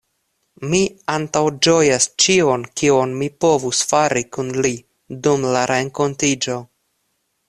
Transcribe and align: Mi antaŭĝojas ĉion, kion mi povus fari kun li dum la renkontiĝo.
Mi 0.69 0.77
antaŭĝojas 1.15 2.07
ĉion, 2.23 2.65
kion 2.81 3.13
mi 3.19 3.27
povus 3.45 3.81
fari 3.91 4.23
kun 4.37 4.49
li 4.67 4.75
dum 5.29 5.45
la 5.57 5.63
renkontiĝo. 5.73 6.57